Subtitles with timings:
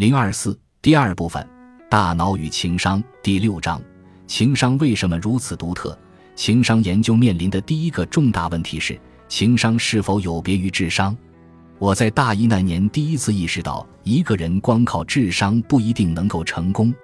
[0.00, 1.46] 零二四第二部分：
[1.90, 3.04] 大脑与情商。
[3.22, 3.78] 第六章：
[4.26, 5.94] 情商为什么如此独特？
[6.34, 11.14] 情商研究面临的第一个重大问题是：情商是否有别于智商？
[11.78, 16.94] 我在大一那年第一次意识到，一个人光靠智商不一定能够成功。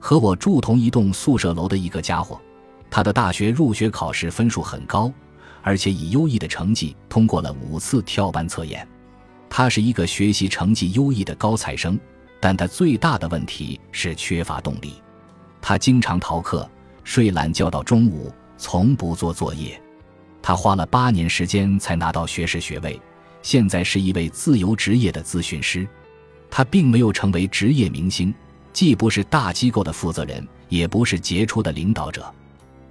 [0.00, 2.40] 和我住同一栋宿舍楼的一个家伙，
[2.90, 5.12] 他的大学入学考试分数很高，
[5.62, 8.84] 而且以优异的成绩通过了五次跳班测验。
[9.48, 11.96] 他是一个学习成绩优异的高材生。
[12.42, 14.94] 但他最大的问题是缺乏动力，
[15.60, 16.68] 他经常逃课、
[17.04, 19.80] 睡懒觉到中午，从不做作业。
[20.42, 23.00] 他花了八年时间才拿到学士学位，
[23.42, 25.86] 现在是一位自由职业的咨询师。
[26.50, 28.34] 他并没有成为职业明星，
[28.72, 32.28] 既不是大机构的负责人，也不是杰出的领导者。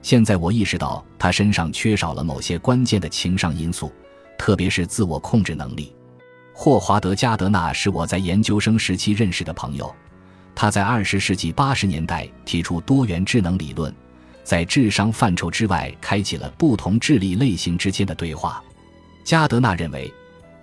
[0.00, 3.90] 现在我意识到他身上缺少了某些关键的情商因素，
[4.38, 5.92] 特别是自我控制能力。
[6.62, 9.90] 霍华德·加德纳是我在研究生时期认识的朋友，
[10.54, 13.90] 他在二十世纪八十年代提出多元智能理论，
[14.44, 18.62] 在智商范畴之外开启了不同智力类型之间的对话。
[19.24, 20.12] 加德纳认为，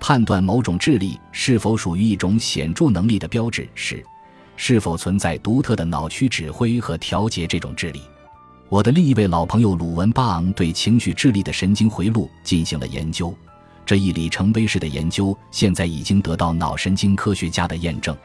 [0.00, 4.04] 判断某种智力是否属于一种显著能力的标志是，
[4.56, 8.02] 是否存在独特的脑区指挥和调节这种智力。
[8.68, 13.32] 我的另一位老朋友鲁文·巴昂对情绪智力的神经回路进行了研究。
[13.86, 18.16] 这一里程碑式的研究现在已经得到脑神经科学家的验证。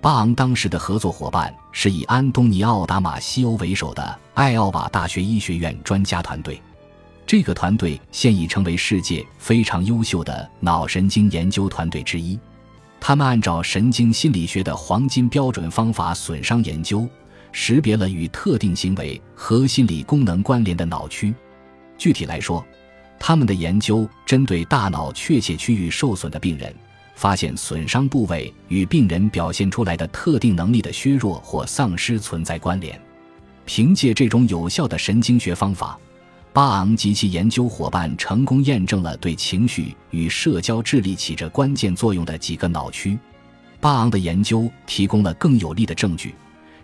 [0.00, 6.60] 巴昂当时的合作伙伴是以安东尼奥·达马西欧为首的艾奥瓦大学医学院专家团队。
[7.24, 12.38] 这个团队现已成为世界非常优秀的脑神经研究团队之一。
[13.00, 17.08] 他们按照神经心理学的黄金标准方法损伤研究，
[17.52, 21.32] 识别了与特定行为和心理功能关联的脑区。
[21.96, 22.64] 具体来说，
[23.24, 26.74] 他们的研究针对大脑确切区域受损的病人，
[27.14, 33.00] 发现损伤部位与病人表现出来的特定能力的削弱或丧失存在关联。
[33.64, 35.96] 凭借这种有效的神经学方法，
[36.52, 43.16] 巴昂及其研究伙伴成功验证了对情绪与社交智力起着关键作用的几个脑区。
[43.80, 46.34] 巴昂的研究提供了更有力的证据，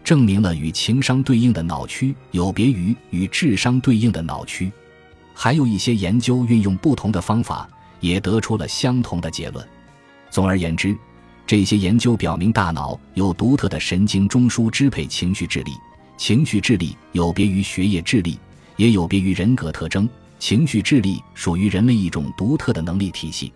[0.04, 4.70] 证明了与情商对应的脑区有别于与智商对应的脑区。
[5.40, 9.64] 还有一些研究运用不同的方法，也得出了相同的结论。
[10.30, 10.98] 总而言之，
[11.46, 15.70] 这些研究表明，大脑有独特的神经中枢支配情绪智力，
[16.16, 18.36] 情绪智力有别于学业智力，
[18.74, 20.08] 也有别于人格特征。
[20.40, 23.52] 情绪智力属于人类一种独特的能力体系，